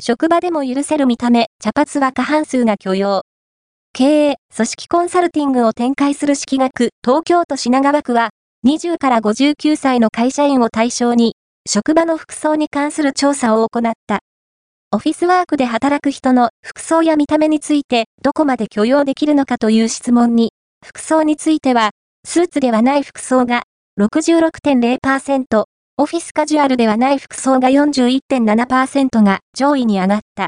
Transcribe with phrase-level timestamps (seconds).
[0.00, 3.24] 職場でも許せる見た目、茶髪は過半数が許容。
[3.92, 8.30] 経営、組織コンサルティングを展開する式学、東京都品川区は、
[8.66, 11.34] 20から59歳の会社員を対象に、
[11.68, 14.20] 職場の服装に関する調査を行った。
[14.92, 20.52] オフィスワークで働く人の服装や見た目についてどこまで許容できるのかという質問に、
[20.82, 21.90] 服装については、
[22.24, 23.64] スーツではない服装が
[24.00, 25.64] 66.0%、
[26.00, 30.46] オフィスカジュアルではない服装が41.7%が上位に上がった。